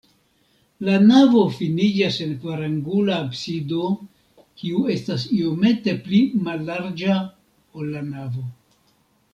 [0.85, 3.91] La navo finiĝas en kvarangula absido,
[4.63, 7.21] kiu estas iomete pli mallarĝa,
[7.79, 8.51] ol la navo.